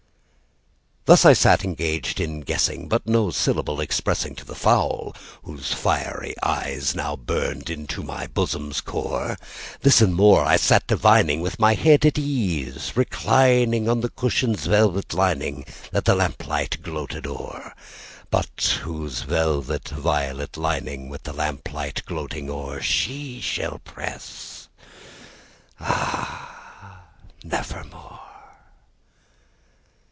This 1.05 1.25
I 1.25 1.33
sat 1.33 1.65
engaged 1.65 2.21
in 2.21 2.39
guessing, 2.39 2.87
but 2.87 3.05
no 3.05 3.31
syllable 3.31 3.79
expressingTo 3.79 4.45
the 4.45 4.55
fowl 4.55 5.13
whose 5.43 5.73
fiery 5.73 6.35
eyes 6.41 6.95
now 6.95 7.17
burned 7.17 7.69
into 7.69 8.01
my 8.01 8.27
bosom's 8.27 8.79
core; 8.79 9.37
This 9.81 9.99
and 9.99 10.13
more 10.15 10.45
I 10.45 10.55
sat 10.55 10.87
divining, 10.87 11.41
with 11.41 11.59
my 11.59 11.73
head 11.73 12.05
at 12.05 12.17
ease 12.17 12.93
recliningOn 12.95 14.01
the 14.01 14.07
cushion's 14.11 14.67
velvet 14.67 15.13
lining 15.13 15.65
that 15.91 16.05
the 16.05 16.15
lamplight 16.15 16.77
gloated 16.81 17.27
o'er, 17.27 17.73
But 18.29 18.79
whose 18.83 19.23
velvet 19.23 19.89
violet 19.89 20.55
lining 20.55 21.09
with 21.09 21.23
the 21.23 21.33
lamp 21.33 21.73
light 21.73 22.03
gloating 22.05 22.49
o'erShe 22.49 23.41
shall 23.41 23.79
press, 23.79 24.69
ah, 25.77 27.01
nevermore! 27.43 28.19